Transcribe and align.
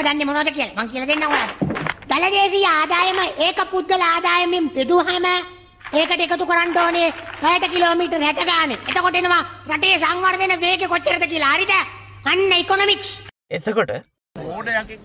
තාමත්ම 0.00 0.18
දන්න 0.18 0.26
මොනොද 0.26 0.50
කියල? 0.50 0.70
මං 0.74 0.88
කියල 0.88 1.06
දෙන්න 1.06 1.24
ඔයාට 1.24 1.56
දළදේශී 2.10 2.66
ආදායම 2.68 3.18
ඒක 3.38 3.58
පුද්ගල 3.70 4.04
ආදායමින් 4.04 4.68
බෙදුහම 4.76 5.26
ඒකට 5.92 6.22
එකතු 6.26 6.46
කරන්න 6.46 6.78
ඕනේ 6.78 7.08
පැයට 7.40 7.66
කිලෝමීටර් 7.72 8.22
හැට 8.22 8.44
ගාන. 8.44 8.72
එතකොටෙනවා 8.90 9.42
රටේ 9.68 9.98
සංවර්ධන 9.98 10.54
වේග 10.60 10.86
කොච්චරද 10.86 11.26
කියලා. 11.26 11.52
හරිද? 11.54 11.72
අන්න 12.24 12.52
ඉකොනොමික්ස් 12.54 13.10
එතකොට 13.50 13.92
මෝඩයකෙක් 14.36 15.00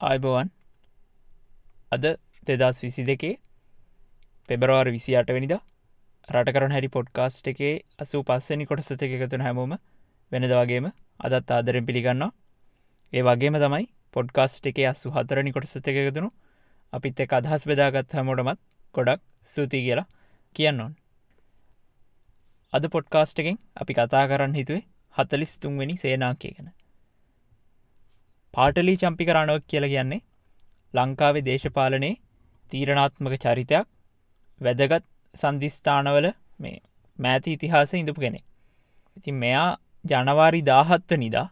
ආයිබවන් 0.00 0.50
අද 1.92 2.10
දෙදස් 2.48 2.82
විසි 2.84 3.06
දෙකේ 3.06 3.38
පෙබරවාර 4.48 4.90
විසි 4.90 5.16
අටවැනිද 5.16 5.56
රට 6.28 6.52
කරන 6.54 6.72
හැරි 6.72 6.88
පොඩ්කාස්ට් 6.88 7.48
එකේ 7.48 7.72
අසූ 7.98 8.22
පස්සනි 8.22 8.66
කොටසත 8.66 9.02
එකතුන 9.06 9.42
හැමෝම 9.42 9.72
වෙනද 10.32 10.52
වගේම 10.52 10.86
අදත් 11.20 11.50
ආදරෙන් 11.50 11.86
පිළිගන්නවා. 11.86 12.32
ඒ 13.12 13.22
වගේම 13.22 13.56
තමයි 13.56 13.86
පොඩ්කාස්ට් 14.12 14.66
එකේ 14.66 14.86
අස්සු 14.86 15.10
හතරනි 15.10 15.52
කොටසත 15.52 15.88
එකතුනු 15.92 16.30
අපිත් 16.92 17.20
එක 17.20 17.32
අදහස් 17.32 17.66
බෙදාගත් 17.66 18.16
හැමෝටමත් 18.16 18.60
ගොඩක් 18.94 19.22
ස්තුතියි 19.44 19.84
කියලා 19.86 20.08
කියන්න 20.56 20.80
ඕන්. 20.80 20.94
අද 22.72 22.84
පොඩ්කාස්ට් 22.88 23.38
එකෙන් 23.38 23.58
අපි 23.76 23.92
කතා 23.92 24.24
කරන්න 24.26 24.54
හිතුවේ 24.54 24.84
හතලිස් 25.14 25.52
තුන්වෙනි 25.58 25.96
සේනාකය 25.96 26.50
ගැන. 26.50 26.68
පාටලි 28.54 28.94
චම්පි 28.96 29.24
කරණවක් 29.24 29.64
කියල 29.68 29.86
කියන්නේ 29.88 30.24
ලංකාවේ 30.94 31.44
දේශපාලනයේ 31.44 32.20
තීරණාත්මක 32.72 33.34
චරිතයක් 33.38 33.86
වැදගත් 34.60 35.04
සන්ධිස්ථානවල 35.34 36.26
මේ 36.60 36.76
මෑති 37.18 37.56
ඉතිහාස 37.56 37.92
ඉඳපු 37.94 38.20
කෙනෙ. 38.20 38.40
ඉතින් 39.16 39.36
මෙයා 39.42 39.70
ජනවාරි 40.04 40.60
දාහත්ව 40.70 41.16
නිදා 41.16 41.46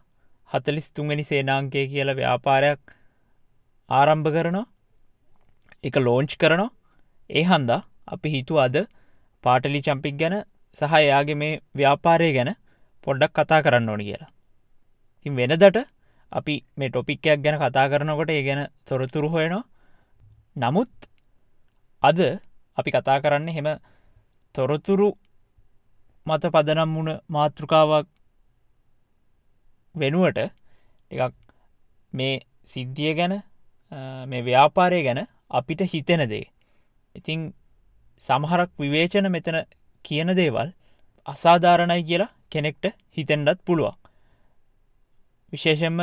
හතලිස් 0.49 0.87
තුන්ගනි 0.91 1.23
සේනාංකය 1.23 1.83
කියල 1.91 2.09
ව්‍යාපාරයක් 2.19 2.81
ආරම්භ 3.89 4.29
කරනවා 4.35 4.65
එක 5.83 5.95
ලෝංච් 5.99 6.33
කරනවා 6.41 6.71
ඒ 7.29 7.43
හන්දා 7.43 7.81
අපි 8.07 8.33
හිතු 8.35 8.59
අද 8.65 8.75
පාටලි 9.43 9.81
චම්පික් 9.87 10.15
ගැන 10.21 10.35
සහ 10.77 10.93
එයාගේ 10.99 11.39
මේ 11.41 11.53
ව්‍යාපාරය 11.75 12.29
ගැන 12.37 12.51
පොඩ්ඩක් 13.07 13.33
කතා 13.37 13.63
කරන්න 13.65 13.89
ඕනි 13.89 14.05
කියලා. 14.09 14.31
ඉතින් 15.25 15.35
වෙනදට 15.39 15.77
අපි 16.31 16.55
මේ 16.77 16.89
ටොපික්කයක් 16.89 17.39
ගැන 17.45 17.57
කතා 17.59 17.89
කරනකොට 17.91 18.29
ඒ 18.29 18.43
ගැන 18.47 18.61
තොරතුරු 18.85 19.27
හොයනවා 19.35 19.63
නමුත් 20.55 20.91
අද 22.03 22.19
අපි 22.77 22.89
කතා 22.91 23.21
කරන්න 23.21 23.49
හෙම 23.49 23.69
තොරතුරු 24.55 25.09
මත 26.27 26.43
පදනම් 26.47 26.95
වුණ 26.95 27.11
මාතෘකාවක් 27.29 28.07
වෙනුවට 29.95 30.39
එකක් 31.11 31.35
මේ 32.13 32.33
සිද්ධිය 32.67 33.13
ගැන 33.13 33.35
මේ 34.27 34.41
ව්‍යාපාරය 34.43 35.01
ගැන 35.03 35.21
අපිට 35.51 35.81
හිතෙන 35.87 36.23
දේ 36.29 36.45
ඉතිං 37.15 37.41
සමහරක් 38.23 38.71
විවේචන 38.79 39.27
මෙතන 39.29 39.57
කියන 40.05 40.29
දේවල් 40.35 40.69
අසාධාරණයි 41.27 42.03
කියලා 42.03 42.33
කෙනෙක්ට 42.49 42.85
හිතෙන්ඩත් 43.11 43.59
පුළුවන් 43.65 43.97
විශේෂෙන්ම 45.53 45.99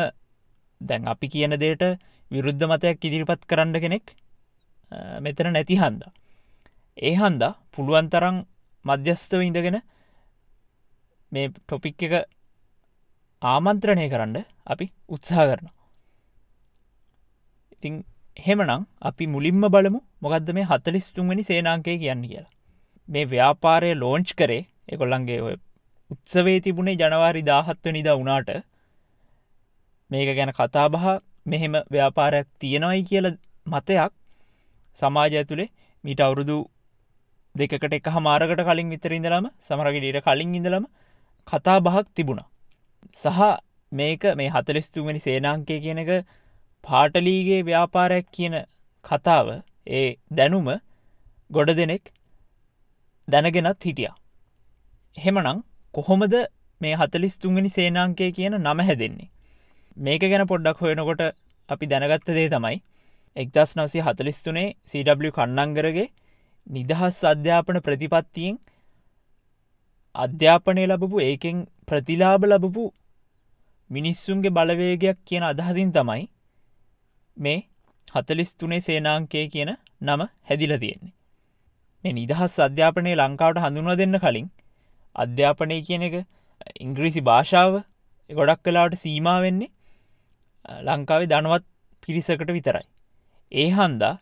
දැන් 0.80 1.08
අපි 1.08 1.26
කියන 1.28 1.54
දේට 1.56 1.82
විරුද්ධ 2.30 2.64
මතයක් 2.66 3.04
ඉදිරිපත් 3.04 3.42
කරන්න 3.46 3.76
කෙනෙක් 3.76 4.14
මෙතන 5.20 5.52
නැති 5.52 5.76
හන්ද. 5.76 6.02
ඒ 7.00 7.14
හන්දා 7.14 7.52
පුළුවන් 7.72 8.08
තරං 8.08 8.38
මධ්‍යස්ථව 8.84 9.40
ඉඳගෙන 9.40 9.78
මේ 11.32 11.46
ටොපික් 11.48 12.02
එක 12.02 12.14
ආමන්ත්‍රණය 13.42 14.06
කරන්න 14.08 14.36
අපි 14.66 14.86
උත්සාහ 15.08 15.46
කරනවා. 15.46 15.76
ඉතිං 17.74 17.94
හෙමනං 18.36 18.86
අපි 19.02 19.24
මුලින්ම 19.26 19.62
බලමු 19.66 20.00
මොකක්ද 20.22 20.50
මේ 20.52 20.64
හතලිස් 20.64 21.06
තුන්වැනි 21.12 21.44
සේනාංකය 21.44 21.96
කියන්න 21.98 22.24
කියලා. 22.24 22.50
මේ 23.08 23.24
ව්‍යාපාරය 23.26 23.90
ලෝංච් 23.94 24.30
කරේ 24.34 24.62
එකොල්ලන්ගේ 24.88 25.40
ඔය 25.40 25.54
උත්සවේ 26.10 26.58
තිබුණේ 26.60 26.96
ජනවාරි 26.96 27.42
දාහත්ව 27.42 27.92
නිද 27.92 28.08
වනාට 28.14 28.50
මේක 30.10 30.30
ගැන 30.30 30.52
කතාබහ 30.52 31.06
මෙහෙම 31.46 31.74
ව්‍යාපාරයක් 31.90 32.48
තියෙනවයි 32.58 33.02
කියල 33.04 33.26
මතයක් 33.66 34.12
සමාජ 34.98 35.32
ඇතුළේ 35.34 35.70
මීට 36.04 36.20
අවුරුදු 36.20 36.56
දෙකට 37.54 37.92
එක 37.92 38.06
හමාරකට 38.08 38.62
කලින් 38.62 38.90
විතර 38.90 39.12
ඉඳලම 39.12 39.46
සමරගෙඩට 39.60 40.24
කලින් 40.26 40.54
ඉඳලම 40.54 40.84
කතා 41.48 41.78
බහක් 41.80 42.06
තිබුණා. 42.14 42.48
සහ 43.14 43.40
මේක 43.92 44.22
මේ 44.36 44.50
හතලෙස්තුවනි 44.50 45.20
සේනාංකය 45.20 45.80
කියන 45.80 45.98
එක 45.98 46.10
පාටලීගේ 46.84 47.60
ව්‍යාපාරයක් 47.62 48.26
කියන 48.32 48.54
කතාව 49.04 49.48
ඒ 49.92 50.06
දැනුම 50.30 50.68
ගොඩ 51.50 51.70
දෙනෙක් 51.76 52.12
දැනගෙනත් 53.28 53.84
හිටිය. 53.84 54.10
හෙමනං 55.16 55.62
කොහොමද 55.94 56.34
මේ 56.80 56.94
හතලිස් 56.96 57.34
තුන්ගනි 57.38 57.70
සේනාංකය 57.70 58.32
කියන 58.32 58.54
නම 58.58 58.78
හැදෙන්නේ. 58.80 59.30
මේක 59.96 60.22
ගැන 60.22 60.46
පොඩ්ඩක් 60.46 60.78
හොයනකොට 60.78 61.22
අපි 61.68 61.86
දැනගත්ත 61.86 62.30
දේ 62.30 62.48
තමයි 62.48 62.78
එක්දස් 63.36 63.76
නවසි 63.76 64.00
හතලිස්තුනේ 64.00 64.68
CW 64.84 65.30
කන්නංගරගේ 65.30 66.08
නිදහස් 66.66 67.18
අධ්‍යාපන 67.24 67.78
ප්‍රතිපත්තියෙන් 67.80 68.56
අධ්‍යාපනය 70.14 70.84
ලබපු 70.86 71.16
ඒකෙන් 71.20 71.66
ප්‍රතිලාබ 71.88 72.42
ලබපු 72.44 72.84
මිනිස්සුන්ගේ 73.90 74.50
බලවේගයක් 74.50 75.18
කියන 75.26 75.44
අදහසින් 75.44 75.90
තමයි 75.92 76.24
මේ 77.36 77.58
හතලිස් 78.08 78.52
තුනේ 78.54 78.80
සේනාංකය 78.80 79.42
කියන 79.48 79.70
නම 80.02 80.20
හැදිල 80.48 80.72
තියෙන්නේ. 80.78 81.14
මේ 82.04 82.12
නිදහස් 82.12 82.54
අධ්‍යාපනය 82.58 83.12
ලංකාවට 83.14 83.62
හඳුන්ව 83.64 83.96
දෙන්න 83.96 84.18
කලින් 84.18 84.48
අධ්‍යාපනය 85.16 85.78
කියන 85.82 86.02
එක 86.02 86.16
ඉංග්‍රීසි 86.80 87.20
භාෂාව 87.20 87.74
ගොඩක් 88.30 88.62
කලාට 88.64 88.94
සීමා 88.96 89.38
වෙන්නේ 89.40 89.70
ලංකාවේ 90.82 91.26
දනුවත් 91.26 91.64
පිරිසකට 92.02 92.50
විතරයි. 92.50 92.86
ඒ 93.52 93.68
හන්දා 93.70 94.14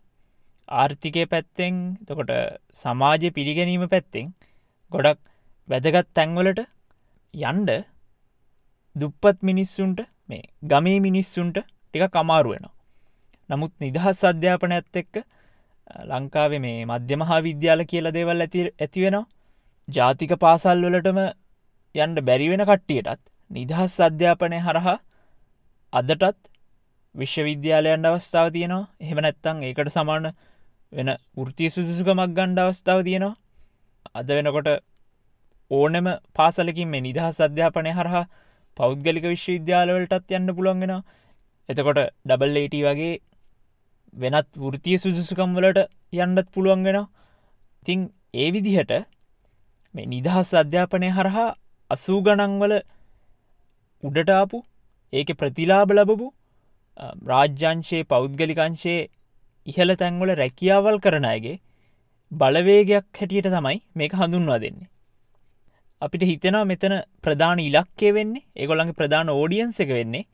ආර්ථිකය 0.68 1.24
පැත්තෙන් 1.26 1.74
තකොට 2.06 2.32
සමාජය 2.76 3.28
පිළිගැනීම 3.30 3.84
පැත්තෙන් 3.88 4.26
ගොඩක් 4.92 5.20
වැදගත් 5.68 6.08
තැන්වලට 6.14 6.60
යන්ඩ 7.34 7.70
දුප්පත් 8.96 9.38
මිනිස්සුන්ට 9.42 10.00
මේ 10.28 10.44
ගමේ 10.64 11.00
මිනිස්සුන්ට 11.00 11.58
ටික 11.58 12.04
කමාරුවෙනවා. 12.10 12.76
නමුත් 13.50 13.72
නිදහස් 13.80 14.20
අධ්‍යාපන 14.24 14.72
ඇත් 14.72 14.96
එක්ක 14.96 15.14
ලංකාවේ 16.06 16.60
මේ 16.60 16.84
මධ්‍ය 16.84 17.16
මහා 17.16 17.40
විද්‍යාල 17.40 17.82
කියල 17.84 18.08
දේවල් 18.12 18.44
ඇති 18.44 18.64
ඇතිවෙනවා 18.76 19.26
ජාතික 19.88 20.32
පාසල් 20.36 20.84
වලටම 20.84 21.20
යන්ඩ 21.94 22.18
බැරිවෙන 22.20 22.64
කට්ටියටත් 22.64 23.22
නිදහස් 23.50 23.94
අධ්‍යාපනය 24.00 24.58
හරහා 24.60 24.98
අදටත් 25.92 26.40
විශ්වවිද්‍යාලයන්ට 27.14 28.10
අවස්ථාව 28.10 28.48
තියෙනවා 28.52 28.90
එහෙම 29.00 29.18
නැත්තං 29.18 29.64
ඒකට 29.64 29.90
සමාන 29.90 30.28
වෙන 30.92 31.10
ෘතිය 31.40 31.70
සුසුකමක් 31.70 32.30
ගණ්ඩ 32.30 32.60
අවස්ථාව 32.60 33.00
තියෙනවා. 33.02 33.36
අද 34.14 34.28
වෙනකොට 34.30 34.68
ඕනෙම 35.70 36.06
පාසලකින් 36.34 36.88
මේ 36.88 37.00
නිදහස් 37.00 37.40
අධ්‍යාපනය 37.40 37.92
හරහා 37.92 38.24
පෞද්ගලික 38.76 39.24
විශ්වවිද්‍යාලවලටත් 39.24 40.32
යන්න 40.32 40.54
පුළුවන්ගෙන 40.54 40.94
එතකොට 41.68 42.00
ඩබල්ලට 42.24 42.76
වගේ 42.82 43.12
වෙනත් 44.14 44.48
ෘතිය 44.66 44.96
සුසුකම් 44.98 45.52
වලට 45.54 45.88
යන්නත් 46.18 46.48
පුළුවන්ගෙන 46.50 47.00
තිං 47.86 48.00
ඒ 48.34 48.48
විදිහට 48.50 48.94
මේ 49.94 50.06
නිදහස් 50.06 50.54
අධ්‍යාපනය 50.54 51.10
හරහා 51.10 51.48
අසූ 51.90 52.18
ගණන්වල 52.22 52.74
උඩටාපු 54.02 54.64
ඒක 55.12 55.30
ප්‍රතිලාබ 55.34 55.92
ලබපු 55.92 56.26
රාජ්‍යංශයේ 57.26 58.04
පෞද්ගලිකංශයේ 58.04 59.00
ඉහළ 59.68 59.92
තැන්වල 60.02 60.30
රැකියාවල් 60.40 60.98
කරන 61.04 61.26
අයගේ 61.32 61.56
බලවේගයක් 62.32 63.06
හැටියට 63.18 63.48
තමයි 63.54 63.78
මේක 63.94 64.12
හඳුන්වා 64.20 64.58
දෙන්නේ. 64.64 64.88
අපිට 66.02 66.24
හිතෙනවා 66.30 66.68
මෙතන 66.70 66.94
ප්‍රධාන 67.24 67.60
ඉලක්කය 67.60 68.10
වෙන්නේ 68.16 68.44
ඒගොළඟ 68.56 68.92
ප්‍රධාන 68.98 69.32
ඕඩියන්ස 69.34 69.80
එක 69.84 69.90
වෙන්නේ 69.98 70.28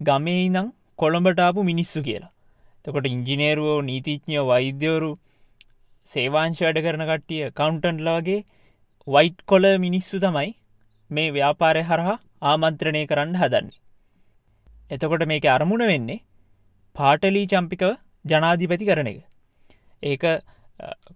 ගමේ 0.00 0.40
ඉනම් 0.46 0.68
කොළඹටාපු 0.98 1.68
මිනිස්සු 1.70 2.00
කියලා. 2.02 2.32
තකොට 2.84 3.06
ඉංජිනේරුවෝ 3.06 3.78
නීතිඥය 3.82 4.42
වෛද්‍යවරු 4.50 5.10
සේවාංශ 6.06 6.62
වැඩ 6.64 6.82
කරන 6.86 7.04
කට්ටිය 7.10 7.50
කවුන්ටන්ට්ලාගේ 7.58 8.40
වයිට් 9.06 9.40
කොල 9.46 9.66
මිනිස්සු 9.78 10.22
තමයි 10.24 10.50
මේ 11.10 11.28
ව්‍යාපාරය 11.30 11.82
හරහා 11.82 12.18
ආමන්ත්‍රණය 12.42 13.02
කරන්න 13.06 13.36
හදන්නේ. 13.36 13.78
එතකොට 14.90 15.24
මේක 15.30 15.46
අරමුණ 15.54 15.84
වෙන්නේ 15.90 16.24
පාටලී 16.96 17.46
චම්පිකව 17.46 17.92
ජනාධිපති 18.24 18.88
කරන 18.88 19.10
එක. 19.12 19.20
ඒක 20.02 20.24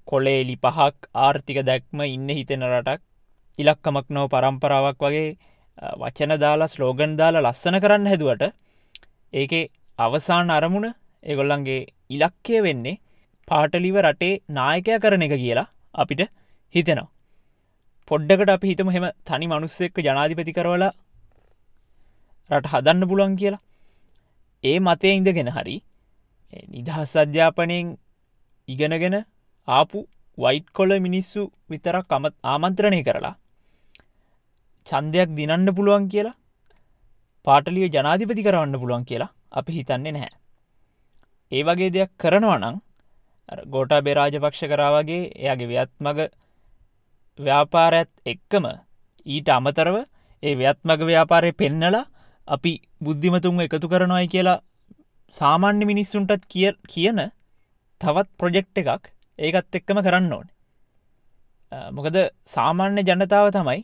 කොලේලි 0.05 0.57
පහක් 0.65 1.11
ආර්ථික 1.17 1.59
දැක්ම 1.69 2.01
ඉන්න 2.07 2.29
හිතෙන 2.39 2.65
රටක් 2.71 3.03
ඉලක්කමක් 3.59 4.09
නෝ 4.11 4.27
පරම්පරාවක් 4.29 5.01
වගේ 5.05 5.27
වචන 6.03 6.33
දාලා 6.45 6.73
ස්ලෝගන් 6.75 7.17
දාලා 7.21 7.45
ලස්සන 7.47 7.81
කරන්න 7.83 8.11
හැදුවට 8.13 8.45
ඒකේ 9.33 9.65
අවසාන 9.99 10.51
අරමුණ 10.51 10.89
ඒගොල්ලන්ගේ 11.23 11.81
ඉලක්කය 12.11 12.63
වෙන්නේ 12.67 13.01
පාටලිව 13.49 13.97
රටේ 14.05 14.41
නායකය 14.51 14.99
කරන 15.05 15.27
එක 15.27 15.35
කියලා 15.43 15.69
අපිට 15.95 16.23
හිතෙනවා. 16.75 17.13
පොඩ්ඩකට 18.09 18.51
අපි 18.55 18.67
හිතම 18.71 18.89
හෙම 18.95 19.07
තනි 19.29 19.47
මනුස්සෙක්ක 19.51 19.97
ජනාධිපති 20.07 20.57
කරවලා 20.59 20.93
රට 22.51 22.73
හදන්න 22.73 23.09
පුළුවන් 23.11 23.37
කියලා. 23.41 23.63
ඒ 24.65 24.79
මතය 24.79 25.09
ඉඳගෙන 25.19 25.51
හරි 25.57 25.77
නිදහස් 26.53 27.13
අධ්‍යාපනයෙන් 27.17 27.89
ඉගෙනගෙන 28.69 29.17
ආපු 29.69 29.99
වයිට් 30.39 30.69
කොල 30.71 30.91
මිනිස්සු 31.01 31.41
විතරක් 31.71 32.13
අමත් 32.13 32.35
ආමන්ත්‍රණය 32.45 33.01
කරලා 33.03 33.35
චන්දයක් 34.87 35.31
දිනන්න 35.35 35.75
පුළුවන් 35.75 36.09
කියලා 36.09 36.37
පාටලිය 37.45 37.89
ජනාධිපති 37.89 38.47
කරවන්න 38.47 38.81
පුළුවන් 38.81 39.05
කියලා 39.05 39.35
අපි 39.53 39.73
හිතන්නේ 39.73 40.13
නැහැ. 40.13 40.33
ඒ 41.53 41.63
වගේ 41.63 41.91
දෙයක් 41.91 42.11
කරනවනං 42.19 42.77
ගෝටා 43.67 44.03
බේරාජපක්ෂ 44.03 44.63
කරාවගේ 44.65 45.23
එයාගේ 45.35 45.71
ව්‍යත්මග 45.73 46.19
ව්‍යාපාරඇත් 47.39 48.11
එක්කම 48.27 48.67
ඊට 49.27 49.49
අමතරව 49.49 49.97
ඒ 50.43 50.55
ව්‍යත්මග 50.55 51.01
ව්‍යාපාරය 51.03 51.53
පෙන්නලා 51.53 52.07
අපි 52.49 52.73
බුද්ධිමතුන් 53.01 53.61
එකතු 53.61 53.89
කරනොයි 53.89 54.29
කියලා 54.29 54.63
සාමාන්‍ය 55.35 55.85
මිනිස්සුන්ටත් 55.85 56.45
කිය 56.49 56.73
කියන 56.87 57.21
තවත් 58.01 58.29
ප්‍රොජෙක්් 58.39 58.69
එකක් 58.75 59.11
ඒකත් 59.39 59.79
එක්කම 59.79 60.01
කරන්න 60.03 60.33
ඕන. 60.33 60.47
මොකද 61.93 62.17
සාමාන්‍ය 62.49 63.03
ජනතාව 63.03 63.49
තමයි 63.51 63.81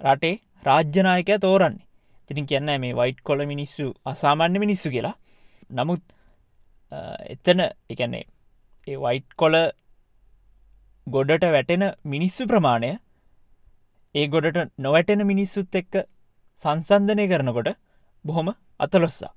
රටේ 0.00 0.34
රාජ්‍යනායකය 0.64 1.38
තෝරන්නේ 1.38 1.86
තිරින් 2.30 2.46
කියන්න 2.46 2.70
මේ 2.76 2.94
වයිට් 2.94 3.20
කොල 3.22 3.40
මිනිස්සු 3.46 3.86
අසාමාන්‍ය 4.04 4.58
මිනිස්සු 4.58 4.88
කියලා 4.90 5.16
නමුත් 5.72 6.02
එතන 7.26 7.60
එකන්නේ 7.90 8.24
ඒ 8.86 8.96
වයිට් 8.96 9.28
කොල 9.34 9.56
ගොඩට 11.06 11.44
වැටෙන 11.48 11.84
මිනිස්සු 12.04 12.46
ප්‍රමාණය 12.46 12.92
ඒ 14.14 14.26
ගොඩට 14.26 14.72
නොවැටෙන 14.78 15.26
මිනිස්සුත් 15.26 15.74
එක්ක 15.74 15.94
සංසන්ධනය 16.60 17.24
කරනකොට 17.28 17.68
බොහොම 18.24 18.48
අතලොස්සක්. 18.80 19.36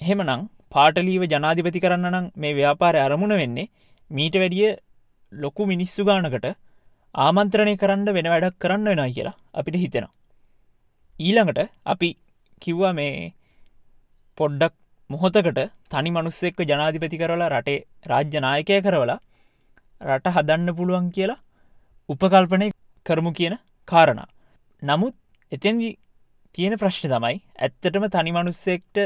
එහෙමනං 0.00 0.48
පාටලීව 0.74 1.22
ජනාධිපති 1.32 1.82
කරන්න 1.84 2.08
නම් 2.10 2.26
මේ 2.42 2.56
ව්‍යාපාරය 2.58 2.98
අරමුණ 3.06 3.34
වෙන්නේ 3.40 3.70
මීට 4.10 4.36
වැඩිය 4.42 4.70
ලොකු 5.32 5.62
මිනිස්සු 5.72 6.06
ගානකට 6.08 6.46
ආමන්ත්‍රණය 7.14 7.74
කරන්න 7.82 8.08
වෙන 8.16 8.28
වැඩක් 8.32 8.56
කරන්න 8.62 8.88
වෙනයි 8.90 9.14
කියලා 9.16 9.36
අපිට 9.60 9.76
හිතෙනවා. 9.82 10.14
ඊළඟට 11.16 11.60
අපි 11.92 12.08
කිව්වා 12.62 12.92
මේ 12.98 13.32
පොඩ්ඩක් 14.38 14.74
මොහොතකට 15.10 15.58
තනි 15.92 16.10
මනුස්සෙක්ක 16.10 16.60
ජනාධිපති 16.70 17.20
කරලා 17.22 17.50
රටේ 17.54 17.78
රාජ්‍යනායකය 18.10 18.78
කරවලා 18.86 19.18
රට 20.10 20.34
හදන්න 20.36 20.76
පුළුවන් 20.78 21.08
කියලා 21.16 21.40
උපකල්පනය 22.08 22.68
කරමු 23.06 23.32
කියන 23.38 23.56
කාරණ. 23.88 24.22
නමුත් 24.82 25.14
එතැන් 25.52 25.82
තියෙන 26.54 26.74
ප්‍රශ්න 26.80 27.12
තමයි 27.12 27.36
ඇත්තටම 27.66 28.06
තනි 28.14 28.32
මනුස්සෙක්ට 28.36 28.96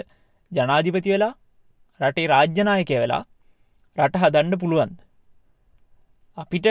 ජනාධිපති 0.53 1.15
වෙලා 1.15 1.33
රටේ 2.01 2.27
රාජ්‍යනායකය 2.27 2.97
වෙලා 3.03 3.23
රට 3.99 4.23
හදන්න 4.23 4.61
පුළුවන්ද. 4.63 4.97
අපිට 6.39 6.67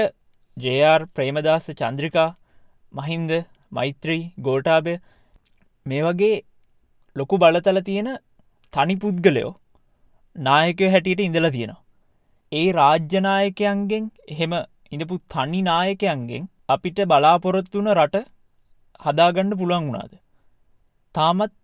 ජR 0.57 1.01
ප්‍රේමදාස 1.16 1.68
චන්ද්‍රිකා 1.80 2.30
මහින්ද 2.94 3.31
මෛත්‍රී 3.72 4.22
ගෝටාබය 4.39 4.94
මේ 5.86 6.04
වගේ 6.07 6.36
ලොකු 7.16 7.39
බලතල 7.44 7.80
තියෙන 7.88 8.10
තනි 8.74 8.95
පුද්ගලයෝ 8.95 9.51
නායකය 10.36 10.92
හැටියට 10.94 11.25
ඉඳල 11.27 11.50
තියෙනවා. 11.50 11.83
ඒ 12.51 12.68
රාජ්‍යනායකයන්ගෙන් 12.72 14.06
එහෙම 14.27 14.54
ඉඳපු 14.92 15.18
තනි 15.33 15.62
නායකයන්ගෙන් 15.69 16.45
අපිට 16.69 17.01
බලාපොරොත්තු 17.12 17.81
වන 17.81 17.92
රට 17.95 18.24
හදාගණ්ඩ 19.00 19.57
පුළුවන් 19.60 19.88
වුණාද. 19.88 20.13
තාමත් 21.16 21.56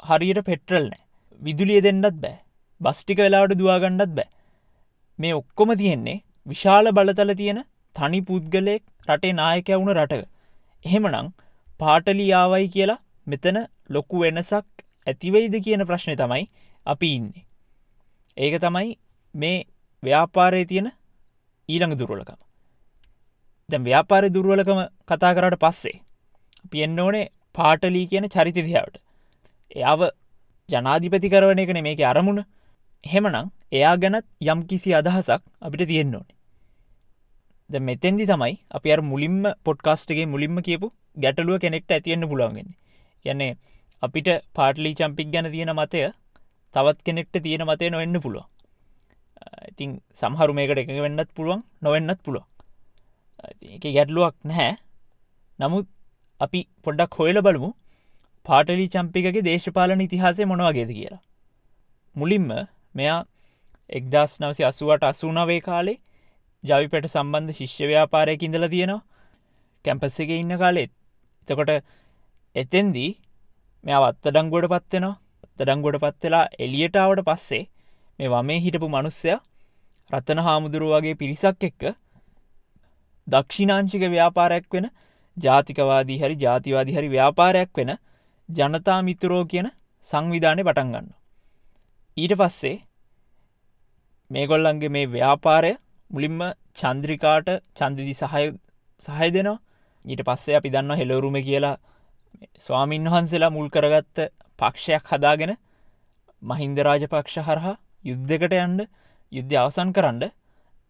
හරියට 0.00 0.42
පෙට්‍රල් 0.50 0.86
නෑ 0.90 1.02
විදුලිය 1.42 1.80
දෙන්නත් 1.86 2.20
බෑ 2.24 2.36
බස්ටික 2.80 3.20
වෙලාවට 3.24 3.58
දවාගණ්ඩත් 3.60 4.14
බෑ 4.18 4.28
මේ 5.18 5.34
ඔක්කොම 5.40 5.70
තියෙන්නේ 5.80 6.16
විශාල 6.46 6.90
බලතල 6.98 7.32
තියෙන 7.40 7.60
තනි 7.96 8.20
පුද්ගලයෙක් 8.28 8.82
රටේ 9.08 9.36
නායකය 9.38 9.72
වුණ 9.74 9.94
රටක. 9.94 10.24
එහෙමනං 10.84 11.30
පාටලියාවයි 11.80 12.68
කියලා 12.74 13.02
මෙතන 13.26 13.58
ලොකු 13.88 14.22
වෙනසක් 14.24 14.84
ඇතිවෙයිද 15.06 15.56
කියන 15.64 15.86
ප්‍රශ්නය 15.88 16.14
තමයි 16.20 16.44
අපි 16.86 17.08
ඉන්නේ. 17.16 17.46
ඒක 18.36 18.54
තමයි 18.64 18.90
මේ 19.34 19.56
ව්‍යාපාරය 20.02 20.62
තියෙන 20.64 20.88
ඊළඟ 21.68 21.96
දුරුවලකම. 22.00 22.38
දැ 23.68 23.82
ව්‍යාපාරය 23.88 24.28
දුරුවලකම 24.36 24.80
කතා 25.08 25.32
කරට 25.36 25.58
පස්සේ. 25.64 25.96
පියෙන්න්න 26.70 27.02
ඕනේ 27.06 27.24
පාටලී 27.52 28.06
කියන 28.12 28.28
චරිතදිහාවට. 28.28 29.02
එයාව 29.70 30.00
ජනාධිපති 30.68 31.32
කරවන 31.34 31.64
එකන 31.64 31.80
මේක 31.88 32.04
අරමුණ 32.12 32.40
හෙමනං 33.08 33.38
එයා 33.72 33.94
ගැනත් 33.98 34.26
යම් 34.46 34.60
කිසි 34.66 34.94
අදහසක් 34.94 35.42
අපිට 35.62 35.88
තියෙන්න්න 35.90 36.14
ඕනේ. 36.14 36.36
ද 37.70 37.80
මෙතැන්දි 37.80 38.24
තමයි 38.26 38.54
අපි 38.70 38.92
අර 38.94 39.00
මුලින්ම 39.04 39.40
පොඩ්කාස්ටගේ 39.64 40.26
මුලින්ම 40.26 40.58
කියපු 40.62 40.88
ගැටලුව 41.16 41.58
කෙනෙක්ට 41.58 41.90
ඇතියෙන්න්න 41.90 42.30
පුළන්ගෙන 42.30 42.70
යන්නේ 43.24 43.52
අපිට 44.02 44.28
පාටලි 44.54 44.92
චම්පික් 44.94 45.28
ගැන 45.34 45.48
තියෙන 45.54 45.72
මතය 45.74 46.04
තවත් 46.74 46.98
කෙනෙක්ට 47.04 47.36
තියෙන 47.44 47.64
මතය 47.66 47.90
නොවෙන්න 47.90 48.20
පුළුව 48.20 48.46
ඉතින් 49.70 49.90
සමහරු 50.14 50.52
මේකට 50.52 50.80
එක 50.82 50.90
වෙන්නත් 50.98 51.30
පුළුවන් 51.34 51.62
නොවෙන්නත් 51.82 52.20
පුළුව 52.22 52.44
එක 53.68 53.84
ගැටලුවක් 53.88 54.34
නැහැ. 54.44 54.72
නමුත් 55.58 55.86
අපි 56.40 56.60
පොඩ්ඩක් 56.84 57.18
හොයල 57.18 57.38
බලමු 57.40 57.70
පාටලි 58.46 58.86
චම්පිකගේ 58.88 59.42
දේශපාලන 59.42 60.00
ඉතිහාසය 60.00 60.42
මොනවගේද 60.44 60.90
කියලා. 60.90 61.22
මුලින්ම 62.16 62.48
මෙයා 62.94 63.20
එක්දස් 63.90 64.32
නවසි 64.40 64.62
අසුවට 64.64 65.04
අසුනවේ 65.04 65.60
කාලේ 65.60 65.98
ජවිපට 66.64 67.06
සම්බන්ධ 67.06 67.56
ශිෂ්‍යව්‍යාපාරයක 67.58 68.42
ඉඳල 68.42 68.68
තියෙනවා. 68.68 69.06
කැම්පස් 69.84 70.20
එක 70.20 70.30
ඉන්න 70.32 70.54
කාලෙත් 70.56 70.92
එතකොට 71.48 71.70
එතෙන්දී 72.56 73.10
මෙ 73.84 73.92
අත්තඩංගුවට 74.00 74.68
පත්වෙනවා 74.68 75.16
අත්තඩංගුවට 75.46 76.02
පත්වෙලා 76.04 76.46
එලියටාවට 76.58 77.22
පස්සේ 77.24 77.64
මේ 78.18 78.28
වමේ 78.28 78.58
හිටපු 78.58 78.88
මනුස්සය 78.88 79.34
රත්තන 80.10 80.40
හාමුදුරුව 80.40 80.92
වගේ 80.94 81.14
පිරිසක් 81.14 81.64
එක්ක 81.64 81.82
දක්ෂිනාංශික 83.26 84.04
ව්‍යාපාරයක් 84.08 84.66
වෙන 84.70 84.86
ජාතිකවාදී 85.36 86.18
හරි 86.18 86.36
ජාතිවාදි 86.36 86.92
හරි 86.92 87.08
ව්‍යාපාරයක් 87.08 87.70
වෙන 87.76 87.92
ජනතා 88.48 89.00
මිතුරෝ 89.02 89.44
කියන 89.44 89.68
සංවිධානය 90.08 90.62
පටන්ගන්න. 90.64 91.08
ඊට 92.18 92.34
පස්සේ 92.34 92.76
මේගොල්ලන්ගේ 94.30 94.88
මේ 94.88 95.06
ව්‍යාපාරය 95.08 95.72
මුලින්ම 96.10 96.40
චන්ද්‍රිකාට 96.78 97.48
චන්දිදි 97.76 98.14
සහය 98.14 98.44
සහය 99.02 99.28
දෙනවා 99.30 99.58
ඊට 100.04 100.22
පස්සේ 100.22 100.56
අපි 100.56 100.70
දන්න 100.70 100.98
හෙලවරුම 101.00 101.36
කියලා 101.40 101.76
ස්වාමීන් 102.58 103.06
වහන්සේලා 103.06 103.50
මුල් 103.50 103.68
කරගත්ත 103.68 104.18
පක්ෂයක් 104.58 105.04
හදාගෙන 105.06 105.52
මහින්ද 106.42 106.78
රාජපක්ෂ 106.80 107.36
හරහා 107.40 107.76
යුද්ධකට 108.04 108.54
යන්ඩ 108.56 108.80
යුද්ධ 109.32 109.54
අවසන් 109.56 109.90
කරන්න 109.92 110.24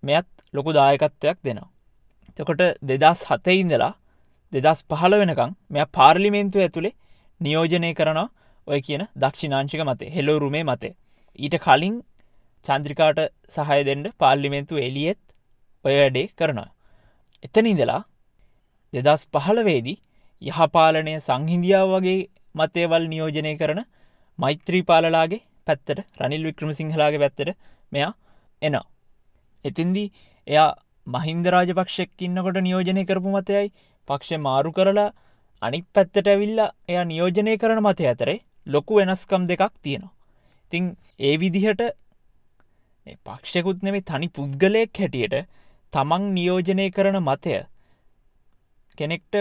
මෙයත් 0.02 0.28
ලොකු 0.54 0.70
දායකත්වයක් 0.72 1.38
දෙනවා. 1.42 1.68
තකොට 2.38 2.62
දෙදස් 2.82 3.20
හතයිඉඳලා 3.24 3.92
දෙදස් 4.52 4.80
පහළ 4.84 5.14
වෙනකං 5.16 5.52
මෙය 5.70 5.84
පාර්ලිමේන්තුව 5.90 6.62
ඇතුළේ 6.62 6.96
නියෝජනය 7.40 7.90
කරනවා 7.94 8.28
ඔය 8.66 8.80
කියන 8.80 9.04
දක්ෂිනාංශික 9.16 9.82
මතේ 9.82 10.10
හෙලෝරුමේ 10.10 10.64
මතේ. 10.64 10.94
ඊට 11.38 11.56
කලින් 11.58 11.96
චන්ද්‍රිකාට 12.64 13.20
සහය 13.48 13.80
දෙෙන්ට 13.84 14.14
පාර්ලිමෙන්තු 14.16 14.74
එලියෙත් 14.78 15.22
ඔය 15.84 15.94
වැඩේ 15.94 16.26
කරනවා. 16.34 16.70
එතන 17.44 17.66
ඉඳලා 17.66 18.00
දෙදස් 18.92 19.22
පහළවේදී 19.34 19.98
යහපාලනය 20.42 21.14
සංහින්දියාව 21.18 21.94
වගේ 21.94 22.18
මතේවල් 22.54 23.04
නියෝජනය 23.12 23.52
කරන 23.56 23.80
මෛත්‍රී 24.38 24.82
පාලලාගේ 24.82 25.44
පැත්තට 25.66 26.04
රනිල් 26.20 26.44
වික්‍රම 26.48 26.70
සිංහලාගේ 26.72 27.22
පැත්තට 27.24 27.56
මෙයා 27.92 28.12
එනවා. 28.62 28.86
එතින්දී 29.64 30.12
එයා 30.46 30.70
මහින්ද 31.06 31.46
රාජපක්ෂෙක් 31.46 32.10
ඉන්නකොට 32.20 32.60
නියෝජනය 32.60 33.02
කරපු 33.04 33.30
මතයයි 33.36 33.66
පක්ෂ 34.08 34.44
මාරු 34.46 34.70
කරලා 34.72 35.10
අනික් 35.62 35.86
පැත්තට 35.94 36.26
ඇවිල්ලා 36.26 36.70
එයා 36.88 37.04
නියෝජනය 37.04 37.58
කරන 37.58 37.80
මතය 37.80 38.04
ඇතරේ 38.06 38.38
ලොකු 38.66 39.00
වෙනස්කම් 39.00 39.42
දෙකක් 39.46 39.74
තියෙනවා. 39.82 40.17
තිං 40.72 40.90
ඒ 41.20 41.34
විදිහට 41.36 41.82
පක්ෂකුත් 43.26 43.82
නෙමේ 43.82 44.06
තනි 44.08 44.28
පුද්ගලයෙක් 44.30 45.02
හැටියට 45.02 45.36
තමන් 45.92 46.24
නියෝජනය 46.34 46.86
කරන 46.90 47.18
මතය 47.20 47.56
කෙනෙක්ට 48.98 49.34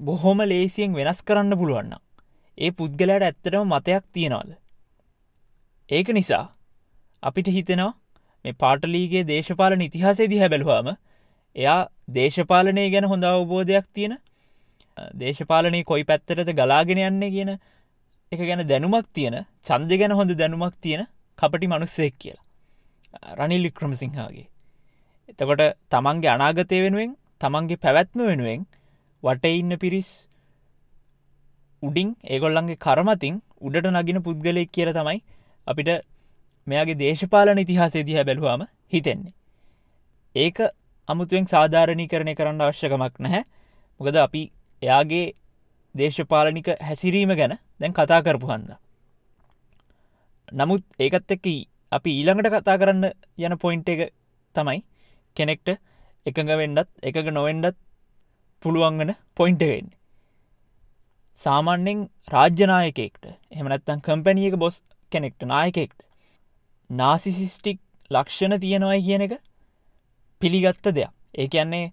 බොහොම 0.00 0.40
ලේසියෙන් 0.44 0.94
වෙනස් 0.94 1.20
කරන්න 1.22 1.58
පුළුවන්න 1.60 1.94
ඒ 2.58 2.70
පුද්ගලයට 2.72 3.22
ඇත්තටම 3.22 3.72
මතයක් 3.72 4.04
තියෙනවාද? 4.12 4.50
ඒක 5.88 6.08
නිසා 6.10 6.44
අපිට 7.22 7.48
හිතෙනවා 7.48 7.92
මේ 8.44 8.54
පාටලීගේ 8.54 9.24
දේශපාලන 9.24 9.86
ඉතිහාසේ 9.86 10.28
දිහැ 10.32 10.48
බැලුවාම 10.48 10.88
එයා 11.56 11.80
දේශපාලනය 12.14 12.84
ගැන 12.90 13.08
හොඳ 13.12 13.24
අවබෝධයක් 13.24 13.86
තියෙන 13.94 14.14
දේශපාලනය 15.16 15.82
කොයි 15.84 16.04
පැත්තරද 16.04 16.52
ගලාගෙන 16.52 17.02
යන්නේ 17.02 17.30
කියන 17.30 17.50
එක 18.32 18.40
ගැන 18.40 18.60
දැනුමක් 18.62 19.06
තියෙන 19.12 19.36
චන්ද 19.66 19.92
ගැන 20.00 20.12
හොඳ 20.12 20.32
දැනුමක් 20.32 20.74
තියෙන 20.80 21.00
කපටි 21.38 21.66
මනුස්සෙක් 21.66 22.14
කියලා. 22.18 22.44
රනිල් 23.38 23.64
වික්‍රමසිංහාගේ. 23.66 24.46
එතකොට 25.30 25.62
තමන්ගේ 25.92 26.30
අනාගතය 26.34 26.78
වෙනුවෙන් 26.84 27.10
තමන්ගේ 27.40 27.80
පැවැත්ම 27.84 28.20
වෙනුවෙන් 28.22 28.60
වට 29.22 29.50
ඉන්න 29.52 29.74
පිරිස් 29.76 30.10
උඩින් 31.82 32.08
ඒගොල්ලන්ගේ 32.26 32.78
කරමතින් 32.78 33.42
උඩට 33.60 33.90
නගින 33.92 34.22
පුද්ගලෙක් 34.22 34.70
කියල 34.70 34.92
තමයි 34.92 35.18
අපිට 35.66 35.90
මෙයාගේ 36.66 37.00
දේශපාලන 37.02 37.62
ඉතිහාසේ 37.64 38.04
දිහ 38.04 38.18
බැලුවාම 38.20 38.62
හිතෙන්නේ. 38.92 39.34
ඒක 40.34 40.58
අමුතුවෙන් 41.08 41.50
සාධාරණී 41.54 42.10
කරණය 42.12 42.38
කරන්න 42.38 42.62
අවශ්‍යකමක් 42.62 43.14
නැහැ. 43.18 43.42
මොකද 44.00 44.16
අපි 44.16 44.42
එයාගේ 44.82 45.26
දේශපාලනික 45.94 46.68
හැසිරීම 46.80 47.34
ගැන 47.34 47.58
දැන් 47.80 47.92
කතා 47.92 48.22
කරපු 48.22 48.46
හන්ද. 48.46 48.70
නමුත් 50.52 50.84
ඒකත් 50.98 51.30
එක්ක 51.30 51.46
අපි 51.92 52.10
ඊළඟට 52.12 52.52
කතා 52.54 52.78
කරන්න 52.78 53.06
යන 53.38 53.58
පොයින්ට 53.58 53.88
එක 53.88 54.02
තමයි 54.54 54.82
කෙනෙක්ට 55.36 55.68
එකඟ 56.26 56.52
වෙන්ඩත් 56.56 56.90
එකක 57.02 57.30
නොවෙන්ඩත් 57.30 57.78
පුළුවන්ගන 58.62 59.14
පොයින්ට 59.36 59.62
වෙන්න. 59.62 59.90
සාමාන්‍යෙන් 61.38 62.00
රාජ්‍යනායකෙක්ට 62.28 63.24
එහමනත්තන් 63.50 64.00
කම්පැනියක 64.00 64.56
බොස් 64.56 64.82
කෙනෙක්ට 65.12 65.42
නායකෙක්ට 65.44 66.00
නාසිසිස්ටික් 66.90 67.80
ලක්ෂණ 68.10 68.60
තියෙනවයි 68.60 69.00
කියන 69.02 69.22
එක 69.22 69.32
පිළිගත්ත 70.40 70.86
දෙයක් 70.90 71.12
ඒ 71.34 71.48
කියන්නේ 71.48 71.92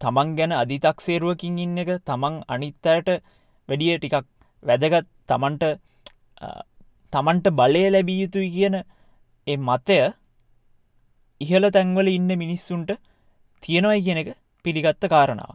තමන් 0.00 0.34
ගැන 0.36 0.52
අධිතක්සේරුවකින් 0.54 1.58
ඉන්න 1.58 1.78
එක 1.78 1.90
තමන් 2.02 2.34
අනිත්තයට 2.48 3.08
වැඩිය 3.68 3.96
ටිකක් 3.96 4.26
වැදගත් 4.62 5.08
තමන්ට 5.28 5.64
තමන්ට 7.12 7.46
බලය 7.52 7.84
ලැබිය 7.88 8.20
යුතුයි 8.22 8.50
කියන 8.50 8.76
ඒ 9.46 9.56
මතය 9.58 9.98
ඉහල 11.40 11.64
තැන්වල 11.70 12.08
ඉන්න 12.08 12.30
මිනිස්සුන්ට 12.36 12.90
තියෙනවයි 13.62 14.00
කියන 14.02 14.18
එක 14.18 14.30
පිළිගත්ත 14.64 15.04
කාරණාව. 15.06 15.52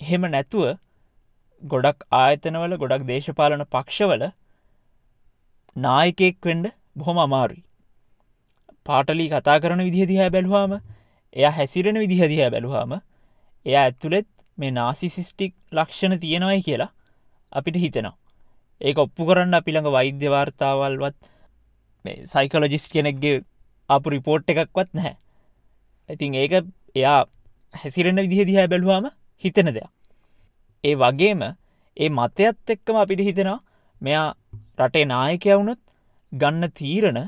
එහෙම 0.00 0.22
නැතුව 0.26 0.64
ගොඩක් 1.62 2.06
ආයතනවල 2.12 2.76
ගොඩක් 2.76 3.04
දේශපාලන 3.06 3.64
පක්ෂවල 3.66 4.24
නායකෙක් 5.76 6.36
වෙන්ඩ 6.42 6.72
බොහොම 6.96 7.18
අමාරුයි. 7.18 7.62
පාටලි 8.86 9.28
කතා 9.28 9.60
කරන 9.60 9.80
විදිහ 9.80 10.06
දිහැ 10.06 10.28
බැලුවාම 10.30 10.72
එය 11.36 11.48
හැසිරෙන 11.50 11.96
විදිහ 11.96 12.20
දිහැ 12.26 12.50
බැලුවාම 12.50 12.92
එය 13.66 13.76
ඇත්තුළෙත් 13.76 14.28
මේ 14.58 14.70
නාසිසිස්ටික් 14.70 15.54
ලක්ෂණ 15.72 16.20
තියෙනවයි 16.20 16.62
කියලා 16.62 16.90
අපිට 17.52 17.76
හිතෙනවා. 17.76 18.16
ඒක 18.80 18.98
ඔප්පු 18.98 19.26
කරන්න 19.28 19.54
අපිළඟ 19.54 19.88
වෛද්‍ය 19.90 20.28
වාර්තාවල්වත් 20.34 21.18
සයිකලොජිස් 22.26 22.84
කෙනෙක්ගේ 22.88 23.44
අප 23.90 24.06
රිපෝට් 24.06 24.50
එකක්වත් 24.52 24.90
නැහැ. 24.94 25.16
ඉතින් 26.08 26.34
ඒක 26.34 26.52
එයා 26.94 27.20
හැසිරෙන 27.74 28.22
විදිහ 28.22 28.46
දිහැ 28.46 28.66
බැලුවාම 28.68 29.06
හිතෙන 29.44 29.68
දෙයක්. 29.68 29.90
ඒ 30.84 30.94
වගේම 30.94 31.42
ඒ 31.96 32.08
මතයත් 32.10 32.72
එක්කම 32.74 32.96
අපිට 32.96 33.20
හිතෙනවා 33.20 33.64
මෙයා 34.00 34.28
රටේ 34.78 35.04
නායකයවුනුත් 35.04 35.80
ගන්න 36.32 36.72
තීරණ 36.72 37.20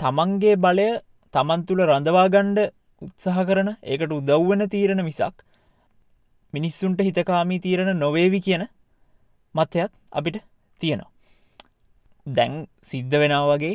තමන්ගේ 0.00 0.56
බලය 0.56 0.88
තමන් 1.34 1.64
තුළ 1.66 1.82
රඳවාගණ්ඩ 1.86 2.58
උත්සාහ 3.02 3.44
කරන 3.44 3.70
ඒකට 3.84 4.12
උදව්වන 4.12 4.62
තීරණ 4.68 5.02
මිසක් 5.02 5.44
මිනිස්සුන්ට 6.52 7.00
හිතකාමී 7.00 7.60
තීරණ 7.60 7.92
නොවේවි 7.96 8.40
කියන 8.40 8.64
මතයත් 9.54 9.92
අපිට 10.12 10.38
තියෙනවා. 10.80 11.12
දැන් 12.26 12.54
සිද්ධ 12.82 13.14
වෙනවා 13.14 13.46
වගේ 13.50 13.74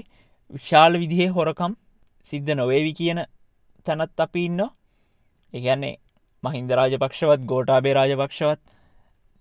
විශාල 0.51 0.93
විදිහේ 0.95 1.29
හොරකම් 1.29 1.73
සිද්ධ 2.25 2.51
නොවේවි 2.53 2.93
කියන 2.93 3.19
තැනත් 3.85 4.19
අපි 4.19 4.45
ඉන්න 4.45 4.61
ඒගැන්නේ 5.53 5.95
මහින්ද 6.43 6.71
රාජපක්ෂවත් 6.71 7.45
ගෝටාබේ 7.45 7.93
රාජපක්ෂවත් 7.93 8.61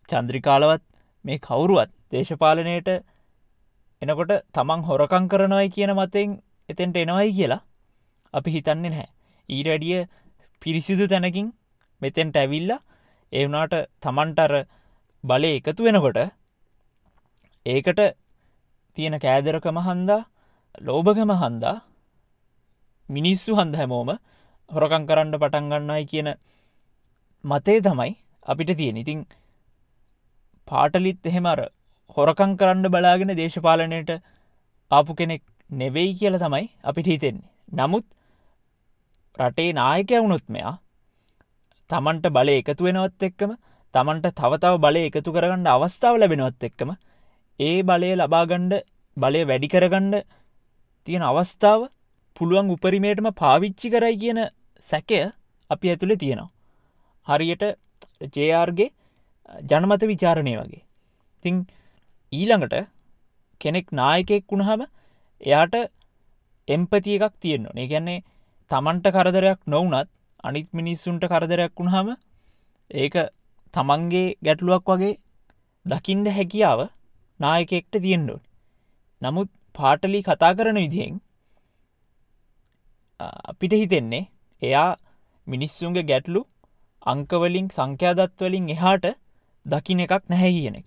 චන්ද්‍රිකාලවත් 0.08 0.84
මේ 1.24 1.38
කවුරුවත් 1.38 1.90
දේශපාලනයට 2.12 2.88
එනකොට 4.02 4.32
තමන් 4.52 4.80
හොරකං 4.82 5.28
කරනවයි 5.28 5.68
කියන 5.70 5.92
මතෙන් 5.94 6.30
එතෙන්ට 6.68 6.96
එනවයි 6.98 7.32
කියලා 7.32 7.62
අපි 8.34 8.50
හිතන්නේ 8.50 8.90
නැහැ 8.90 9.10
ඊට 9.48 9.68
වැඩිය 9.68 10.00
පිරිසිදු 10.62 11.06
තැනකින් 11.08 11.48
මෙතෙන්ට 12.02 12.36
ඇවිල්ල 12.36 12.72
ඒවනාට 13.32 13.74
තමන්ටර 14.00 14.54
බලය 15.24 15.50
එකතු 15.58 15.86
වෙනකොට 15.86 16.18
ඒකට 17.66 18.00
තියෙන 18.96 19.16
කෑදරකම 19.18 19.78
හන්දා 19.88 20.20
ලෝභකම 20.80 21.32
හන්දා 21.42 21.76
මිනිස්සු 23.08 23.58
හන්ද 23.58 23.76
හැමෝම 23.76 24.10
හොරකං 24.70 25.06
කරන්න 25.08 25.34
පටන් 25.34 25.70
ගන්නයි 25.72 26.04
කියන 26.06 26.28
මතේ 27.44 27.78
තමයි 27.80 28.10
අපිට 28.46 28.72
තියෙන 28.76 28.96
ඉතිං 28.96 29.20
පාටලිත් 30.68 31.26
එහෙමර 31.26 31.60
හොරකං 32.16 32.52
කරන්න 32.56 32.92
බලාගෙන 32.94 33.32
දේශපාලනයට 33.36 34.10
ආපු 34.90 35.14
කෙනෙක් 35.14 35.42
නෙවෙයි 35.70 36.12
කියල 36.14 36.36
තමයි 36.38 36.64
අපිට 36.82 37.06
හිතෙන්නේ. 37.06 37.48
නමුත් 37.72 38.04
රටේ 39.36 39.72
නායකය 39.72 40.16
වුණොත් 40.16 40.46
මෙයා 40.48 40.74
තමන්ට 41.90 42.26
බලය 42.30 42.54
එකතු 42.58 42.84
වෙනවත් 42.84 43.22
එක්කම 43.22 43.52
තමන්ට 43.94 44.34
තවතාව 44.34 44.76
බලය 44.78 45.02
එකතු 45.08 45.32
කරගන්න 45.32 45.68
අවස්ථාව 45.68 46.16
ලැබෙනවත් 46.16 46.68
එක්කම 46.68 46.90
ඒ 47.60 47.76
බලය 47.82 48.10
ලබාගණ්ඩ 48.14 48.74
බලය 49.16 49.42
වැඩි 49.44 49.68
කරගණ්ඩ 49.68 50.24
තියෙන 51.06 51.24
අවස්ථාව 51.24 51.80
පුළුවන් 52.36 52.72
උපරිමේටම 52.74 53.28
පාවිච්චි 53.34 53.88
කරයි 53.90 54.16
කියන 54.16 54.40
සැකය 54.82 55.20
අපි 55.70 55.86
ඇතුළේ 55.88 56.16
තියෙනවා. 56.16 56.50
හරියට 57.26 57.64
ජයාර්ගේ 58.36 58.90
ජනමත 59.62 60.02
විචාරණය 60.04 60.54
වගේ. 60.56 60.82
තිං 61.44 61.54
ඊළඟට 62.32 62.76
කෙනෙක් 63.60 63.86
නායකෙක් 63.92 64.44
වුණහම 64.48 64.82
එයාට 65.40 65.74
එම්පති 66.68 67.18
එකක් 67.18 67.34
තියෙන්නවා 67.40 67.78
ඒ 67.78 67.88
ගැන්නේ 67.88 68.18
තමන්ට 68.72 69.06
කරදරයක් 69.10 69.60
නොවනත් 69.66 70.10
අනිත් 70.44 70.68
මිනිස්සුන්ට 70.72 71.24
කරදරයක් 71.26 71.72
වුණහම 71.76 72.08
ඒක 72.90 73.16
තමන්ගේ 73.74 74.28
ගැටලුවක් 74.42 74.88
වගේ 74.92 75.12
දකිින්ඩ 75.86 76.28
හැකියාව 76.30 76.80
නායකෙක්ට 77.40 77.94
තියෙන්ඩුවන් 77.98 78.42
නමුත් 79.22 79.50
පාටලි 79.74 80.20
කතා 80.22 80.52
කරන 80.54 80.78
විදිහෙන් 80.78 81.20
අපිට 83.50 83.74
හිතෙන්නේ 83.74 84.24
එයා 84.62 84.88
මිනිස්සුන්ගේ 85.46 86.04
ගැටලු 86.04 86.40
අංකවලින් 87.06 87.68
සංඛ්‍යාදත්වලින් 87.68 88.66
එහාට 88.68 89.06
දකින 89.66 90.00
එකක් 90.00 90.24
නැහැ 90.28 90.52
කියන 90.52 90.76
එක. 90.76 90.86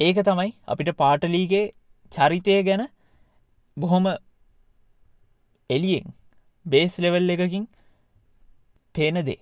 ඒක 0.00 0.18
තමයි 0.24 0.50
අපිට 0.66 0.90
පාටලීගේ 0.96 1.64
චරිතය 2.12 2.56
ගැන 2.62 2.84
බොහොම 3.76 4.06
එලියෙන් 5.70 6.06
බේස් 6.66 6.94
ලෙවල් 6.98 7.30
එකකින් 7.34 7.64
පේන 8.94 9.18
දේ. 9.26 9.40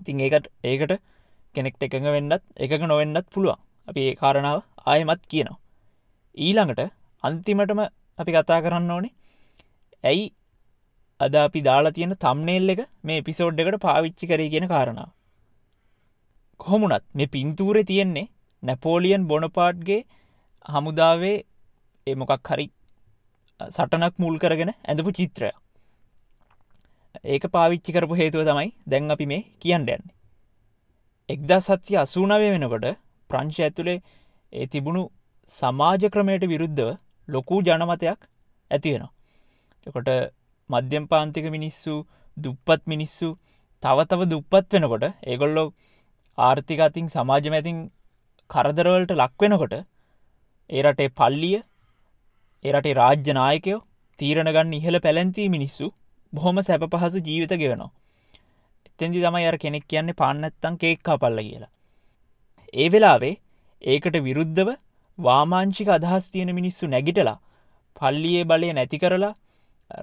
ඉතින් 0.00 0.20
ඒකට 0.20 0.46
ඒකට 0.64 0.92
කෙනෙක්ට 1.54 1.86
එකඟ 1.86 2.08
වෙන්නත් 2.16 2.42
එකක 2.56 2.82
නොවෙන්නත් 2.84 3.28
පුළුවන්. 3.30 3.60
අපි 3.88 4.00
ඒ 4.08 4.14
කාරණාව 4.14 4.58
ආයමත් 4.86 5.22
කියනවා. 5.32 5.60
ඊළඟට 6.34 6.82
අන්තිමටම 7.24 7.80
අපි 8.18 8.30
කතා 8.32 8.62
කරන්න 8.64 8.90
ඕනේ 8.90 9.14
ඇයි 10.04 10.26
අද 11.20 11.34
අපි 11.42 11.60
දාලා 11.60 11.96
තියෙන 11.96 12.14
තම්නේල් 12.16 12.72
එක 12.74 12.80
මේ 13.02 13.24
පිසෝඩ් 13.28 13.60
එකට 13.62 13.78
පාවිච්චි 13.86 14.30
කරේ 14.30 14.50
කියෙන 14.52 14.68
කාරණාව? 14.68 15.10
කොහොමුණත් 16.60 17.06
මේ 17.14 17.32
පින්තූරෙ 17.34 17.82
තියෙන්නේ 17.84 18.30
නැපෝලියන් 18.62 19.28
බොනපාට්ගේ 19.30 20.02
හමුදාවේ 20.64 21.36
ඒ 22.06 22.14
මොකක් 22.14 22.50
හරි 22.50 22.66
සටනක් 23.60 24.14
මුල් 24.18 24.36
කරගෙන 24.38 24.72
ඇඳපු 24.72 25.10
චිත්‍රය. 25.12 25.50
ඒක 27.26 27.44
පාවිච්චි 27.48 27.90
කරපු 27.92 28.14
හේතුව 28.14 28.44
තමයි 28.44 28.68
දැන් 28.86 29.10
අපි 29.10 29.26
මේ 29.26 29.42
කියන්න 29.60 29.82
යන්නේ. 29.84 29.98
එක්දා 31.28 31.60
සත්‍ය 31.60 31.92
අසූනවේ 31.96 32.50
වෙනකොට 32.52 32.86
ප්‍රංශ 33.30 33.60
ඇතුළේ 33.60 33.98
ඒ 34.52 34.66
තිබුණු 34.66 35.02
සමාජ 35.52 36.02
ක්‍රමයට 36.08 36.44
විරුද්ධව 36.44 36.90
ලොකූ 37.28 37.58
ජනමතයක් 37.60 38.20
ඇතිවෙනවා 38.70 39.12
එකොට 39.86 40.10
මධ්‍යම් 40.70 41.04
පාන්තික 41.06 41.46
මිනිස්සු 41.48 41.94
දුප්පත් 42.36 42.82
මිනිස්සු 42.86 43.28
තව 43.82 43.98
තව 44.04 44.20
දුප්පත් 44.24 44.70
වෙනකොට 44.74 45.04
ඒගොල්ලෝ 45.24 45.68
ආර්ථිකතින් 46.38 47.06
සමාජමැතින් 47.08 47.78
කරදරවලට 48.50 49.12
ලක්වෙනකොට 49.14 49.74
ඒ 49.76 50.82
රටේ 50.82 51.14
පල්ලිය 51.18 51.58
එරටේ 52.64 52.96
රාජ්‍ය 53.00 53.32
නායකයෝ 53.38 53.80
තීරණ 54.20 54.50
ගන්න 54.54 54.74
ඉහළ 54.78 54.98
පැලැන්තිී 55.06 55.48
මිනිස්සු 55.48 55.86
බොහොම 56.32 56.58
සැප 56.62 56.84
පහසු 56.92 57.24
ජීවිත 57.28 57.54
ගෙවනවා. 57.62 57.90
එතැදි 58.88 59.24
තමයි 59.24 59.46
අර 59.50 59.56
කෙනෙක් 59.64 59.84
කියන්නේ 59.88 60.18
පන්නත්තන් 60.20 60.78
කේක්කා 60.82 61.16
පල්ල 61.22 61.40
කියලා. 61.48 61.72
ඒ 62.74 62.88
වෙලාවේ 62.94 63.34
ඒකට 63.84 64.16
විරුද්ධව 64.28 64.70
වාමාංචික 65.18 65.88
අදහස් 65.88 66.30
තියෙන 66.32 66.52
මිනිස්සු 66.58 66.92
නැගිටලා 66.94 67.38
පල්ලියේ 67.96 68.44
බලය 68.44 68.70
නැති 68.72 69.02
කරලා 69.02 69.34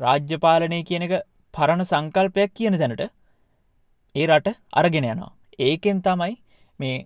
රාජ්‍යපාලනය 0.04 0.80
කියන 0.90 1.06
එක 1.08 1.14
පරණ 1.54 1.84
සංකල්පයක් 1.86 2.54
කියන 2.60 2.78
තැනට 2.82 3.04
ඒ 4.16 4.26
රට 4.28 4.56
අරගෙන 4.74 5.06
යනවා. 5.06 5.34
ඒකෙන් 5.60 6.00
තමයි 6.02 6.34
මේ 6.80 6.98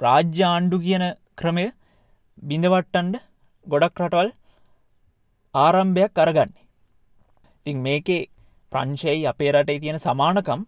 රාජ්‍ය 0.00 0.42
ආණ්ඩු 0.44 0.78
කියන 0.86 1.04
ක්‍රමය 1.36 1.66
බිඳවට්ටන්ඩ 2.42 3.16
ගොඩක් 3.68 4.00
රටවල් 4.00 4.30
ආරම්භයක් 5.54 6.20
අරගන්නේ. 6.24 6.66
තින් 7.66 7.76
මේකේ 7.78 8.20
ප්‍රංශයයි 8.72 9.26
අපේ 9.26 9.52
රටේ 9.52 9.80
තියෙන 9.80 9.98
සමානකම් 9.98 10.60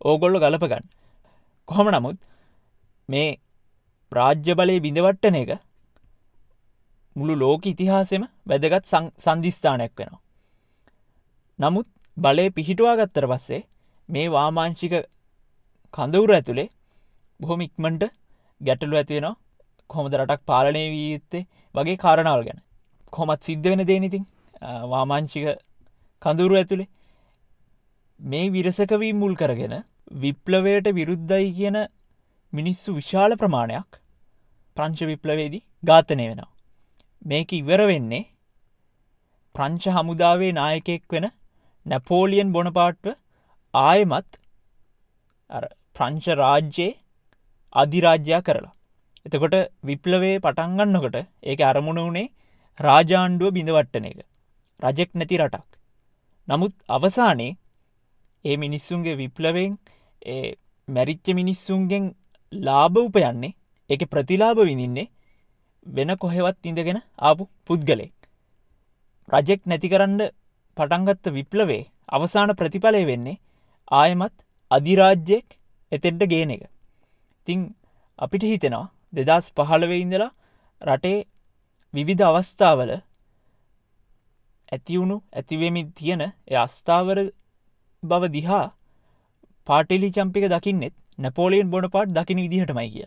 ඕගොල්ල 0.00 0.38
ගලපගන්න. 0.38 0.84
කොහොම 1.68 1.88
නමුත් 1.88 2.18
මේ 3.08 3.28
රාජ්‍ය 4.12 4.52
බලය 4.54 4.76
බිඳවට්ටන 4.80 5.38
එක 5.42 5.52
මුළු 7.16 7.34
ලෝක 7.36 7.66
ඉතිහාසෙම 7.66 8.24
වැදගත් 8.46 8.84
සන්ධිස්ථානයක් 9.24 9.92
වෙනවා. 9.98 10.22
නමුත් 11.58 11.88
බලය 12.16 12.46
පිහිටවා 12.50 12.96
ගත්තර 12.96 13.26
පස්සේ 13.32 13.62
මේ 14.08 14.26
වාමාංශික 14.28 14.94
කඳවුර 15.94 16.30
ඇතුළේ 16.32 16.68
බොහොම 17.40 17.60
ඉක්මට 17.60 18.02
ගැටලු 18.60 18.96
ඇතිවෙනවා 18.96 19.36
කොහොමද 19.90 20.14
රටක් 20.14 20.42
පාලනය 20.44 20.82
වී 20.92 21.08
යුත්තේ 21.12 21.42
වගේ 21.76 21.96
කාරණාවල් 21.96 22.44
ගැන 22.48 22.60
කොමත් 23.12 23.40
සිද්ධ 23.42 23.68
වෙන 23.72 23.82
දේනිතින් 23.90 24.24
වාමාංචික 24.92 25.46
කඳුරු 26.22 26.54
ඇතුළේ 26.56 26.88
මේ 28.20 28.46
විරසකවී 28.50 29.12
මුල් 29.14 29.34
කරගෙන 29.34 29.74
විප්ලවයට 30.22 30.86
විරුද්ධයි 30.94 31.48
කියන 31.52 31.78
මිනිස්සු 32.52 32.94
විශාල 32.94 33.36
ප්‍රමාණයක් 33.36 34.00
ප්‍රංච 34.76 35.00
විප්ලවේදී 35.10 35.64
ඝාතනය 35.88 36.24
වෙනවා. 36.30 36.50
මේක 37.22 37.52
ඉවර 37.52 37.80
වෙන්නේ 37.90 38.24
ප්‍රංච 39.54 39.84
හමුදාවේ 39.96 40.52
නායකෙක් 40.52 41.04
වෙන 41.12 41.26
නැපෝලියන් 41.86 42.52
බොනපාට්ව 42.52 43.12
ආයමත් 43.74 44.40
ප්‍රංච 45.96 46.24
රාජ්‍යයේ 46.42 46.92
අධිරාජ්‍යයා 47.72 48.42
කරලා. 48.42 48.75
එතකොට 49.26 49.54
විප්ලවේ 49.82 50.34
පටන්ගන්නකොට 50.38 51.16
ඒක 51.44 51.60
අරමුණ 51.62 52.00
වනේ 52.06 52.26
රාජාණ්ඩුව 52.80 53.54
බිඳවට්ටන 53.56 54.04
එක. 54.04 54.18
රජෙක් 54.80 55.10
නැති 55.14 55.36
රටක්. 55.38 55.66
නමුත් 56.48 56.74
අවසානයේ 56.88 57.56
ඒ 58.44 58.56
මිනිස්සුන්ගේ 58.56 59.16
විප්ලවෙන් 59.16 59.72
මැරිච්ච 60.88 61.26
මිනිස්සුන්ගෙන් 61.32 62.04
ලාභ 62.52 62.98
උපයන්නේ 63.00 63.56
එක 63.90 64.02
ප්‍රතිලාභ 64.12 64.60
විඳින්නේ 64.62 65.10
වෙන 65.86 66.10
කොහෙවත් 66.16 66.62
ඉඳගෙන 66.64 67.00
ආපු 67.20 67.48
පුද්ගලෙක්. 67.66 68.16
රජෙක් 69.28 69.60
නැති 69.64 69.88
කරන්න 69.88 70.22
පටන්ගත්ත 70.76 71.26
විප්ලවේ 71.30 71.82
අවසාන 72.08 72.50
ප්‍රතිඵලය 72.54 73.02
වෙන්නේ 73.04 73.40
ආයමත් 73.92 74.34
අධිරාජ්‍යයෙක් 74.70 75.48
එතෙන්ට 75.92 76.22
ගේන 76.26 76.50
එක. 76.50 76.62
තිං 77.46 77.60
අපිට 78.18 78.44
හිතෙනවා 78.44 78.86
දෙදස් 79.12 79.46
පහළවෙඉඳලා 79.52 80.30
රටේ 80.82 81.18
විවිධ 81.94 82.24
අවස්ථාවල 82.24 82.92
ඇතිවුණු 84.72 85.16
ඇතිවෙමින් 85.32 85.92
තියෙන 85.92 86.22
එ 86.22 86.54
අස්ථාවර 86.56 87.18
බව 88.02 88.22
දිහා 88.30 88.64
පාටිලි 89.66 90.08
චම්පික 90.10 90.46
දකින්නෙත් 90.48 90.94
නැපෝලියන් 91.18 91.70
බොන 91.70 91.86
පාට් 91.88 92.10
දකින 92.10 92.38
විදිහටමයි 92.38 92.88
කිය 92.90 93.06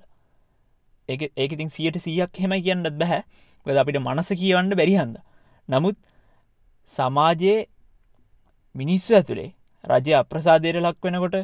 ඒ 1.09 1.29
ඒකඉතින් 1.38 1.69
සියට 1.69 1.97
සියක් 1.99 2.31
හෙම 2.38 2.53
කියන්නත් 2.59 2.95
බැහැ 2.95 3.21
ගද 3.65 3.77
අපිට 3.77 3.99
මනස 3.99 4.29
කියවන්න 4.33 4.73
බැරිහන්ද 4.73 5.15
නමුත් 5.69 5.97
සමාජයේ 6.91 7.59
මිනිස්සු 8.75 9.15
ඇතුළේ 9.15 9.49
රජය 9.83 10.13
අප්‍රසාදයට 10.15 10.79
ලක්වෙනකොට 10.79 11.35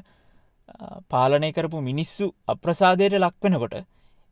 පාලනය 1.10 1.50
කරපු 1.52 1.82
මිනිස්සු 1.82 2.26
අප්‍රසාදයට 2.48 3.18
ලක්වෙනකොට 3.18 3.76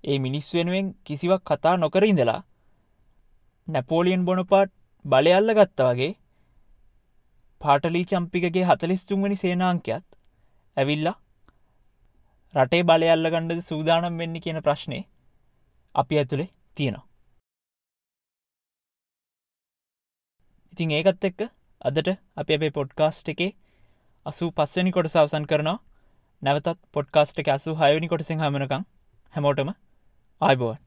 ඒ 0.03 0.17
මිනිස් 0.19 0.47
වෙනුවෙන් 0.53 0.87
කිසිවක් 1.03 1.41
කතා 1.45 1.75
නොකරඉඳලා 1.77 2.41
නැපෝලියන් 3.67 4.25
බොනපාට් 4.25 4.71
බලයල්ල 5.05 5.53
ගත්ත 5.53 5.85
වගේ 5.89 6.11
පාටලී 7.61 8.05
චම්පිකගේ 8.05 8.65
හතලිස්තුන්වනි 8.65 9.35
සේනාංකයත් 9.35 10.05
ඇවිල්ලා 10.77 11.15
රටේ 12.53 12.83
බලයල්ල 12.83 13.29
ගණ්ඩද 13.29 13.61
සූදානම් 13.61 14.17
වෙන්න 14.17 14.35
කියන 14.39 14.59
ප්‍රශ්නය 14.61 14.99
අපි 15.95 16.19
ඇතුළේ 16.19 16.49
තියෙනවා. 16.75 17.05
ඉතින් 20.73 20.91
ඒකත් 20.91 21.23
එක්ක 21.23 21.41
අදට 21.81 22.09
අපි 22.37 22.53
අපේ 22.53 22.71
පොඩ්කාස්ට් 22.71 23.27
එකේ 23.29 23.51
අසූ 24.25 24.49
පස්සනි 24.51 24.91
කොට 24.91 25.09
සවසන් 25.09 25.45
කරනවා 25.45 25.79
නැවතත් 26.41 26.79
පොඩ්කාස්ට් 26.91 27.39
එක 27.39 27.49
අසු 27.49 27.75
හයවනි 27.75 28.07
කොටසිං 28.07 28.39
හමනකං 28.39 28.85
හැමෝටම 29.33 29.73
ආයිබෝන් 30.43 30.77